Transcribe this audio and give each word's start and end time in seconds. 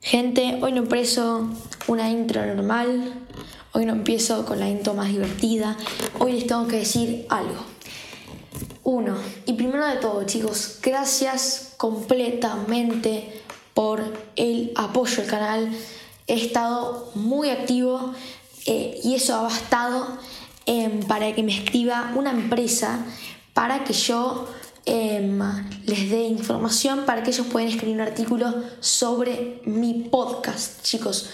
Gente, 0.00 0.58
hoy 0.60 0.72
no 0.72 0.82
empiezo 0.82 1.48
una 1.86 2.10
intro 2.10 2.44
normal, 2.44 3.14
hoy 3.72 3.86
no 3.86 3.92
empiezo 3.92 4.44
con 4.44 4.60
la 4.60 4.68
intro 4.68 4.94
más 4.94 5.08
divertida, 5.08 5.76
hoy 6.18 6.32
les 6.32 6.46
tengo 6.46 6.66
que 6.68 6.76
decir 6.76 7.26
algo. 7.30 7.64
Uno, 8.82 9.16
y 9.46 9.54
primero 9.54 9.86
de 9.86 9.96
todo 9.96 10.24
chicos, 10.24 10.78
gracias 10.82 11.74
completamente 11.78 13.42
por 13.72 14.02
el 14.36 14.72
apoyo 14.76 15.22
al 15.22 15.28
canal. 15.28 15.72
He 16.26 16.34
estado 16.34 17.10
muy 17.14 17.50
activo 17.50 18.12
eh, 18.66 19.00
y 19.02 19.14
eso 19.14 19.34
ha 19.34 19.42
bastado 19.42 20.18
em, 20.66 21.00
para 21.00 21.34
que 21.34 21.42
me 21.42 21.56
escriba 21.56 22.12
una 22.14 22.30
empresa 22.30 23.04
para 23.54 23.84
que 23.84 23.92
yo 23.94 24.48
Em, 24.86 25.40
les 25.86 26.10
dé 26.10 26.24
información 26.24 27.06
para 27.06 27.22
que 27.22 27.30
ellos 27.30 27.46
puedan 27.46 27.70
escribir 27.70 27.94
un 27.94 28.02
artículo 28.02 28.52
sobre 28.80 29.62
mi 29.64 30.08
podcast, 30.10 30.82
chicos. 30.82 31.30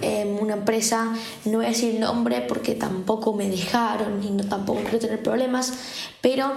Em, 0.00 0.36
una 0.36 0.54
empresa, 0.54 1.14
no 1.44 1.58
voy 1.58 1.66
a 1.66 1.68
decir 1.68 1.94
el 1.94 2.00
nombre 2.00 2.40
porque 2.42 2.74
tampoco 2.74 3.32
me 3.32 3.48
dejaron 3.48 4.22
y 4.24 4.30
no, 4.30 4.44
tampoco 4.44 4.80
quiero 4.80 4.98
tener 4.98 5.22
problemas, 5.22 5.72
pero 6.20 6.52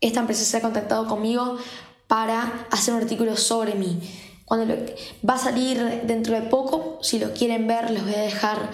esta 0.00 0.20
empresa 0.20 0.44
se 0.44 0.58
ha 0.58 0.60
contactado 0.60 1.08
conmigo 1.08 1.56
para 2.06 2.66
hacer 2.70 2.94
un 2.94 3.00
artículo 3.00 3.34
sobre 3.36 3.74
mí. 3.74 3.98
Cuando 4.44 4.74
va 5.28 5.34
a 5.34 5.38
salir 5.38 6.02
dentro 6.04 6.34
de 6.34 6.42
poco, 6.42 6.98
si 7.00 7.18
lo 7.18 7.32
quieren 7.32 7.66
ver, 7.66 7.90
les 7.90 8.04
voy 8.04 8.14
a 8.14 8.20
dejar 8.20 8.70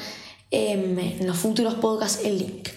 em, 0.51 0.98
en 0.98 1.27
los 1.28 1.37
futuros 1.37 1.75
podcasts 1.75 2.25
el 2.25 2.39
link 2.39 2.69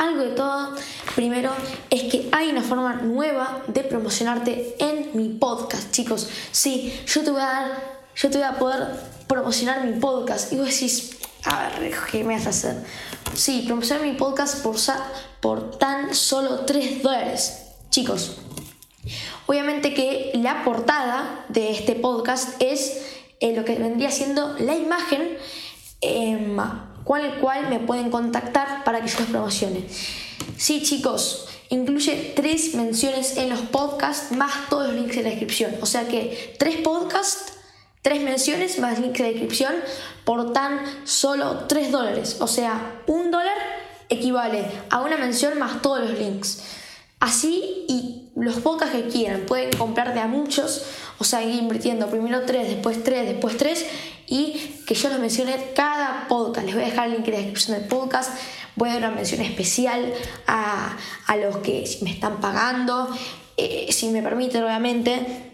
algo 0.00 0.22
de 0.22 0.30
todo, 0.30 0.74
primero 1.14 1.52
es 1.90 2.04
que 2.04 2.28
hay 2.32 2.48
una 2.48 2.62
forma 2.62 2.94
nueva 2.94 3.62
de 3.66 3.84
promocionarte 3.84 4.76
en 4.78 5.10
mi 5.12 5.28
podcast, 5.28 5.90
chicos. 5.90 6.26
Sí, 6.50 6.98
yo 7.06 7.22
te 7.22 7.30
voy 7.30 7.42
a 7.42 7.44
dar, 7.44 8.00
yo 8.16 8.30
te 8.30 8.38
voy 8.38 8.46
a 8.46 8.58
poder 8.58 8.88
promocionar 9.28 9.84
mi 9.84 10.00
podcast. 10.00 10.50
Y 10.52 10.56
vos 10.56 10.68
decís, 10.68 11.18
a 11.44 11.68
ver, 11.78 11.92
¿qué 12.10 12.24
me 12.24 12.34
vas 12.34 12.46
a 12.46 12.50
hacer? 12.50 12.76
Sí, 13.34 13.64
promocionar 13.66 14.06
mi 14.06 14.14
podcast 14.14 14.62
por, 14.62 14.76
por 15.40 15.76
tan 15.76 16.14
solo 16.14 16.60
3 16.60 17.02
dólares. 17.02 17.58
Chicos, 17.90 18.38
obviamente 19.46 19.92
que 19.92 20.30
la 20.34 20.64
portada 20.64 21.44
de 21.50 21.72
este 21.72 21.94
podcast 21.94 22.54
es 22.62 23.02
eh, 23.40 23.54
lo 23.54 23.66
que 23.66 23.74
vendría 23.74 24.10
siendo 24.10 24.56
la 24.60 24.76
imagen. 24.76 25.36
Eh, 26.00 26.56
con 27.04 27.20
el 27.20 27.34
cual 27.34 27.68
me 27.68 27.78
pueden 27.78 28.10
contactar 28.10 28.84
para 28.84 29.00
que 29.00 29.08
yo 29.08 29.20
los 29.20 29.28
promocione. 29.28 29.84
Sí, 30.56 30.82
chicos, 30.82 31.48
incluye 31.70 32.32
tres 32.36 32.74
menciones 32.74 33.36
en 33.36 33.48
los 33.48 33.60
podcasts 33.60 34.36
más 34.36 34.68
todos 34.68 34.88
los 34.88 34.96
links 34.96 35.16
en 35.16 35.24
la 35.24 35.30
descripción. 35.30 35.74
O 35.80 35.86
sea 35.86 36.06
que 36.06 36.54
tres 36.58 36.76
podcasts, 36.76 37.54
tres 38.02 38.22
menciones 38.22 38.78
más 38.78 38.98
links 38.98 39.18
de 39.18 39.32
descripción 39.32 39.74
por 40.24 40.52
tan 40.52 40.80
solo 41.04 41.64
3 41.66 41.90
dólares. 41.90 42.36
O 42.40 42.46
sea, 42.46 43.02
un 43.06 43.30
dólar 43.30 43.56
equivale 44.08 44.66
a 44.90 45.00
una 45.00 45.16
mención 45.16 45.58
más 45.58 45.82
todos 45.82 46.00
los 46.00 46.18
links. 46.18 46.62
Así 47.20 47.84
y 47.88 48.30
los 48.36 48.56
podcasts 48.60 48.96
que 48.96 49.08
quieran, 49.08 49.42
pueden 49.46 49.70
comprar 49.76 50.14
de 50.14 50.20
a 50.20 50.26
muchos, 50.26 50.84
o 51.20 51.24
sea, 51.24 51.42
ir 51.42 51.54
invirtiendo 51.54 52.06
primero 52.06 52.46
tres, 52.46 52.66
después 52.66 53.04
tres, 53.04 53.26
después 53.26 53.58
tres, 53.58 53.84
y 54.26 54.54
que 54.86 54.94
yo 54.94 55.10
los 55.10 55.18
mencione 55.18 55.54
cada 55.74 56.26
podcast. 56.28 56.64
Les 56.64 56.74
voy 56.74 56.84
a 56.84 56.86
dejar 56.86 57.08
el 57.08 57.12
link 57.12 57.26
en 57.26 57.32
la 57.32 57.38
descripción 57.40 57.78
del 57.78 57.88
podcast. 57.88 58.30
Voy 58.74 58.88
a 58.88 58.94
dar 58.94 59.02
una 59.02 59.10
mención 59.10 59.42
especial 59.42 60.14
a, 60.46 60.96
los 61.36 61.58
que 61.58 61.84
me 62.00 62.10
están 62.10 62.40
pagando, 62.40 63.14
eh, 63.58 63.88
si 63.90 64.08
me 64.08 64.22
permiten, 64.22 64.64
obviamente. 64.64 65.50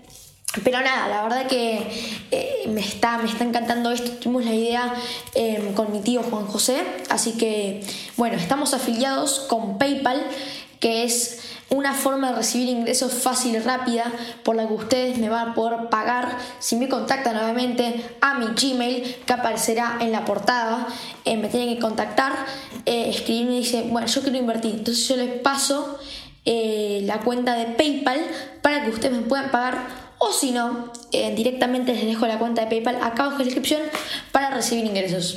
Pero 0.63 0.81
nada, 0.81 1.09
la 1.09 1.23
verdad 1.25 1.47
que 1.49 1.87
eh, 2.31 2.65
me, 2.69 2.81
está, 2.81 3.19
me 3.19 3.29
está 3.29 3.43
encantando 3.43 3.91
esto. 3.91 4.11
Tuvimos 4.13 4.45
la 4.45 4.55
idea 4.55 4.95
em, 5.35 5.75
con 5.75 5.91
mi 5.91 6.01
tío 6.01 6.23
Juan 6.23 6.47
José. 6.47 6.85
Así 7.11 7.33
que, 7.33 7.85
bueno, 8.17 8.37
estamos 8.37 8.73
afiliados 8.73 9.41
con 9.49 9.79
PayPal, 9.79 10.25
que 10.81 11.05
es 11.05 11.41
una 11.69 11.95
forma 11.95 12.31
de 12.31 12.37
recibir 12.37 12.69
ingresos 12.69 13.13
fácil 13.13 13.55
y 13.55 13.59
rápida 13.59 14.05
por 14.45 14.55
la 14.55 14.67
que 14.67 14.75
ustedes 14.75 15.19
me 15.19 15.29
van 15.29 15.51
a 15.51 15.55
poder 15.55 15.89
pagar 15.89 16.39
si 16.59 16.77
me 16.77 16.89
contactan 16.89 17.35
nuevamente 17.35 18.05
a 18.21 18.35
mi 18.35 18.47
Gmail 18.47 19.17
que 19.27 19.33
aparecerá 19.33 19.99
en 20.01 20.13
la 20.13 20.25
portada. 20.25 20.87
Eh, 21.25 21.37
me 21.37 21.49
tienen 21.49 21.75
que 21.75 21.81
contactar, 21.81 22.33
eh, 22.85 23.11
escribirme 23.11 23.55
y 23.55 23.59
dice, 23.59 23.87
bueno, 23.91 24.07
yo 24.07 24.23
quiero 24.23 24.39
invertir. 24.39 24.75
Entonces 24.77 25.09
yo 25.09 25.17
les 25.17 25.41
paso 25.41 25.99
eh, 26.45 27.01
la 27.05 27.21
cuenta 27.21 27.55
de 27.55 27.67
PayPal 27.67 28.21
para 28.63 28.85
que 28.85 28.91
ustedes 28.91 29.17
me 29.17 29.23
puedan 29.23 29.51
pagar. 29.51 30.07
O 30.19 30.33
si 30.33 30.51
no, 30.51 30.93
directamente 31.13 31.93
les 31.93 32.07
dejo 32.07 32.27
la 32.27 32.39
cuenta 32.39 32.63
de 32.65 32.69
PayPal 32.69 32.97
acá 32.97 33.25
abajo 33.25 33.33
en 33.33 33.39
la 33.41 33.45
descripción 33.45 33.83
para 34.33 34.49
recibir 34.49 34.87
ingresos. 34.87 35.37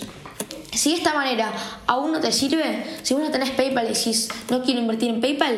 Si 0.80 0.92
de 0.92 0.96
esta 0.96 1.14
manera 1.14 1.52
aún 1.88 2.14
no 2.14 2.22
te 2.22 2.32
sirve, 2.32 2.86
si 3.04 3.14
vos 3.14 3.22
no 3.22 3.32
tenés 3.32 3.50
PayPal 3.50 3.84
y 3.84 3.94
decís 3.94 4.30
no 4.50 4.64
quiero 4.64 4.80
invertir 4.80 5.10
en 5.10 5.20
PayPal, 5.20 5.58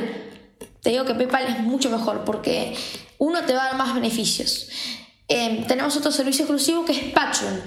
te 0.82 0.90
digo 0.90 1.06
que 1.06 1.14
PayPal 1.14 1.46
es 1.46 1.60
mucho 1.60 1.92
mejor 1.92 2.24
porque 2.26 2.76
uno 3.20 3.44
te 3.44 3.54
va 3.54 3.66
a 3.66 3.66
dar 3.68 3.76
más 3.76 3.94
beneficios. 3.94 4.68
Em, 5.28 5.68
tenemos 5.68 5.96
otro 5.96 6.12
servicio 6.12 6.46
exclusivo 6.46 6.86
que 6.86 6.94
es 6.94 7.14
Patreon. 7.14 7.62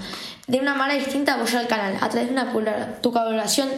De 0.47 0.59
una 0.59 0.75
manera 0.75 0.99
distinta 0.99 1.35
apoyar 1.35 1.61
al 1.61 1.67
canal 1.69 1.97
a 2.01 2.09
través 2.09 2.27
de 2.27 2.33
una, 2.33 2.99
tu 3.01 3.13
colaboración 3.13 3.69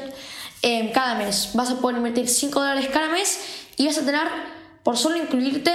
em, 0.64 0.92
cada 0.92 1.14
mes. 1.14 1.52
Vas 1.54 1.70
a 1.70 1.76
poder 1.76 1.98
invertir 1.98 2.28
5 2.28 2.60
dólares 2.60 2.90
cada 2.92 3.10
mes 3.10 3.40
y 3.78 3.86
vas 3.86 4.00
a 4.00 4.06
tener 4.06 4.28
por 4.82 4.98
solo 4.98 5.18
incluirte 5.18 5.72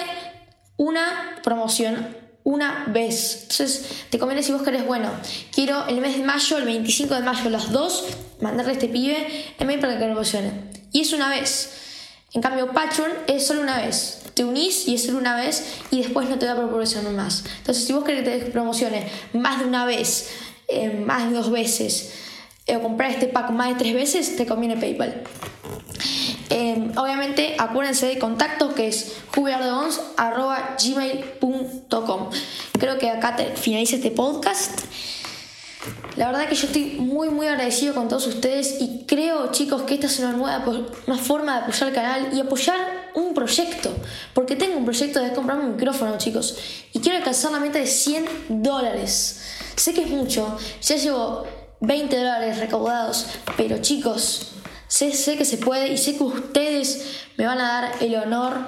una 0.77 1.37
promoción 1.45 2.22
una 2.45 2.87
vez. 2.89 3.41
Entonces 3.43 4.05
te 4.11 4.19
conviene 4.19 4.43
si 4.43 4.53
vos 4.53 4.63
querés, 4.63 4.87
bueno, 4.87 5.11
quiero 5.55 5.87
el 5.87 6.01
mes 6.01 6.17
de 6.17 6.25
mayo, 6.25 6.59
el 6.59 6.65
25 6.65 7.15
de 7.15 7.21
mayo, 7.23 7.51
los 7.51 7.73
dos, 7.73 8.05
mandarle 8.41 8.73
a 8.73 8.75
este 8.75 8.89
pibe 8.89 9.27
en 9.59 9.67
mail 9.67 9.81
para 9.81 9.95
que 9.95 10.01
lo 10.01 10.07
promocione. 10.07 10.51
Y 10.93 11.01
es 11.01 11.13
una 11.13 11.29
vez. 11.29 11.71
En 12.35 12.41
cambio, 12.41 12.73
Patreon 12.73 13.11
es 13.27 13.47
solo 13.47 13.61
una 13.61 13.79
vez. 13.79 14.23
Te 14.35 14.45
unís 14.45 14.89
y 14.89 14.95
es 14.95 15.05
solo 15.05 15.19
una 15.19 15.37
vez 15.37 15.81
y 15.91 16.03
después 16.03 16.29
no 16.29 16.39
te 16.39 16.47
da 16.47 16.57
promoción 16.57 17.15
más. 17.15 17.45
Entonces, 17.59 17.85
si 17.85 17.93
vos 17.93 18.05
querés 18.05 18.25
que 18.25 18.45
te 18.45 18.51
promocione 18.51 19.07
más 19.35 19.61
de 19.61 19.67
una 19.67 19.85
vez, 19.85 20.31
eh, 20.69 21.03
más 21.05 21.29
de 21.29 21.37
dos 21.37 21.51
veces, 21.51 22.13
eh, 22.67 22.77
o 22.77 22.83
comprar 22.83 23.11
este 23.11 23.27
pack 23.27 23.51
más 23.51 23.69
de 23.69 23.75
tres 23.75 23.95
veces, 23.95 24.37
te 24.37 24.47
conviene 24.47 24.77
PayPal. 24.77 25.23
Eh, 26.55 26.93
obviamente, 26.97 27.57
acuérdense 27.59 28.05
de 28.07 28.19
contacto 28.19 28.75
que 28.75 28.89
es 28.89 29.15
jubilardons.gmail.com. 29.35 32.31
Creo 32.79 32.99
que 32.99 33.09
acá 33.09 33.37
te 33.37 33.57
finaliza 33.57 33.97
este 33.97 34.11
podcast. 34.11 34.83
La 36.17 36.27
verdad 36.27 36.47
que 36.47 36.55
yo 36.55 36.67
estoy 36.67 36.97
muy 37.01 37.31
muy 37.31 37.47
agradecido 37.47 37.95
con 37.95 38.09
todos 38.09 38.27
ustedes 38.27 38.77
y 38.81 39.07
creo 39.07 39.51
chicos 39.51 39.81
que 39.83 39.95
esta 39.95 40.09
es 40.09 40.19
una 40.19 40.33
nueva 40.33 40.63
forma 41.17 41.55
de 41.55 41.61
apoyar 41.63 41.89
el 41.89 41.95
canal 41.95 42.29
y 42.35 42.41
apoyar 42.41 42.77
un 43.15 43.33
proyecto. 43.33 43.91
Porque 44.35 44.55
tengo 44.55 44.77
un 44.77 44.85
proyecto 44.85 45.21
de 45.21 45.33
comprarme 45.33 45.65
un 45.65 45.77
micrófono 45.77 46.19
chicos 46.19 46.59
y 46.93 47.01
quiero 47.01 47.17
alcanzar 47.17 47.53
la 47.53 47.61
meta 47.61 47.79
de 47.79 47.87
100 47.87 48.63
dólares. 48.63 49.41
Sé 49.75 49.95
que 49.95 50.03
es 50.03 50.11
mucho, 50.11 50.55
ya 50.83 50.97
llevo 50.97 51.47
20 51.81 52.15
dólares 52.15 52.59
recaudados, 52.59 53.25
pero 53.57 53.79
chicos, 53.79 54.53
sé, 54.93 55.37
que 55.37 55.45
se 55.45 55.57
puede 55.57 55.89
y 55.89 55.99
sé 55.99 56.17
que 56.17 56.25
ustedes 56.25 57.25
me 57.39 57.47
van 57.47 57.61
a 57.61 57.81
dar 57.81 57.93
el 58.01 58.15
honor, 58.17 58.59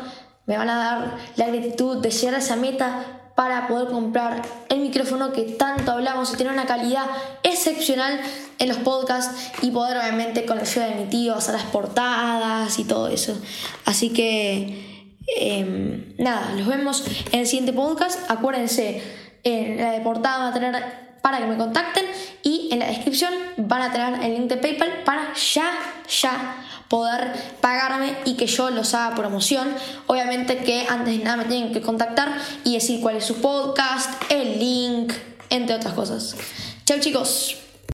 me 0.46 0.56
van 0.56 0.70
a 0.70 0.76
dar 0.76 1.16
la 1.36 1.46
gratitud 1.48 1.98
de 1.98 2.10
llegar 2.10 2.34
a 2.36 2.38
esa 2.38 2.56
meta 2.56 3.20
para 3.34 3.66
poder 3.66 3.88
comprar 3.88 4.42
el 4.68 4.80
micrófono 4.80 5.32
que 5.32 5.42
tanto 5.42 5.90
hablamos 5.90 6.32
y 6.32 6.36
tener 6.36 6.52
una 6.52 6.66
calidad 6.66 7.06
excepcional 7.42 8.20
en 8.58 8.68
los 8.68 8.78
podcasts 8.78 9.52
y 9.60 9.70
poder 9.70 9.98
obviamente 9.98 10.46
con 10.46 10.56
la 10.56 10.62
ayuda 10.62 10.86
de 10.86 10.94
mi 10.94 11.10
tío 11.10 11.34
hacer 11.34 11.54
las 11.54 11.64
portadas 11.64 12.78
y 12.78 12.84
todo 12.84 13.08
eso. 13.08 13.36
Así 13.84 14.10
que 14.10 15.10
em, 15.36 16.14
nada, 16.18 16.52
los 16.56 16.66
vemos 16.66 17.04
en 17.32 17.40
el 17.40 17.46
siguiente 17.46 17.72
podcast. 17.72 18.30
Acuérdense, 18.30 19.02
en 19.42 19.76
la 19.78 19.90
de 19.92 20.00
portada 20.00 20.48
a 20.48 20.54
tener 20.54 21.04
para 21.20 21.38
que 21.38 21.46
me 21.46 21.56
contacten 21.56 22.04
y 22.44 22.68
en 22.70 22.78
la 22.78 22.86
descripción 22.86 23.32
van 23.56 23.82
a 23.82 23.92
tener 23.92 24.22
el 24.22 24.34
link 24.34 24.48
de 24.50 24.58
PayPal 24.58 25.02
para 25.04 25.32
ya, 25.34 25.72
ya 26.20 26.64
poder 26.88 27.32
pagarme 27.60 28.14
y 28.26 28.34
que 28.34 28.46
yo 28.46 28.70
los 28.70 28.94
haga 28.94 29.16
promoción. 29.16 29.74
Obviamente 30.06 30.58
que 30.58 30.86
antes 30.88 31.18
de 31.18 31.24
nada 31.24 31.38
me 31.38 31.44
tienen 31.46 31.72
que 31.72 31.80
contactar 31.80 32.38
y 32.62 32.74
decir 32.74 33.00
cuál 33.00 33.16
es 33.16 33.24
su 33.24 33.40
podcast, 33.40 34.22
el 34.30 34.58
link, 34.58 35.12
entre 35.50 35.74
otras 35.74 35.94
cosas. 35.94 36.36
Chao 36.84 37.00
chicos. 37.00 37.63